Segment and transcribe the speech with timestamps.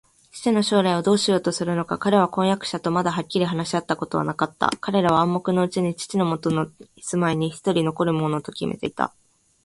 [0.31, 4.71] 父の将来をどうしようとするのか、彼は婚約者とまだはっきり話し合ったことはなかった。
[4.81, 9.13] 彼らは暗黙のうちに、父はもとの住居すまいにひとり残るものときめていた